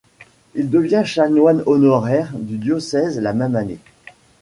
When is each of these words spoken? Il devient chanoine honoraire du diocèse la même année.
Il 0.55 0.71
devient 0.71 1.03
chanoine 1.05 1.61
honoraire 1.67 2.31
du 2.33 2.57
diocèse 2.57 3.19
la 3.19 3.33
même 3.33 3.55
année. 3.55 3.77